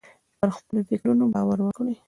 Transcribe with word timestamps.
پر 0.39 0.49
خپلو 0.57 0.79
فکرونو 0.89 1.23
باور 1.33 1.59
وکړئ. 1.63 1.93